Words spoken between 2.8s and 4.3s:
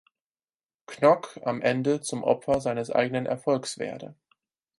eigenen Erfolgs werde.